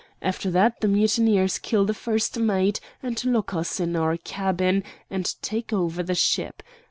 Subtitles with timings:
[0.23, 5.31] After that the mutineers kill the first mate, and lock us in our cabin, and
[5.43, 6.63] take over the ship.